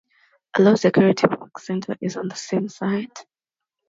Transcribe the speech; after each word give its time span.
A 0.57 0.63
low-security 0.63 1.27
work 1.27 1.59
center 1.59 1.95
is 2.01 2.17
on 2.17 2.27
the 2.27 2.35
same 2.35 2.69
site. 2.69 3.23